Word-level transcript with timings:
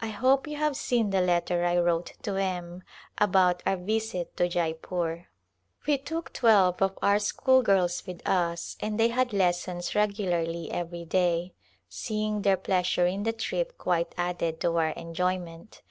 I 0.00 0.10
hope 0.10 0.46
you 0.46 0.56
have 0.58 0.76
seen 0.76 1.10
the 1.10 1.20
letter 1.20 1.64
I 1.64 1.76
wrote 1.76 2.12
to 2.22 2.36
M 2.36 2.84
about 3.18 3.60
our 3.66 3.76
visit 3.76 4.36
to 4.36 4.48
Jeypore. 4.48 5.24
We 5.84 5.98
took 5.98 6.32
twelve 6.32 6.80
of 6.80 6.96
our 7.02 7.16
[i8oJ 7.16 7.36
Call 7.38 7.64
to 7.64 7.70
Rajpiitana 7.72 7.80
schoolgirls 7.90 8.06
with 8.06 8.22
us 8.28 8.76
and 8.78 9.00
they 9.00 9.08
had 9.08 9.32
lessons 9.32 9.96
regularly 9.96 10.70
every 10.70 11.04
day. 11.04 11.54
Seeing 11.88 12.42
their 12.42 12.56
pleasure 12.56 13.06
in 13.06 13.24
the 13.24 13.32
trip 13.32 13.76
quite 13.78 14.14
added 14.16 14.60
to 14.60 14.76
our 14.76 14.90
enjoyment. 14.90 15.82